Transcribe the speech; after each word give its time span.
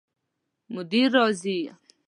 مدیر 0.73 1.07
راځي؟ 1.17 1.59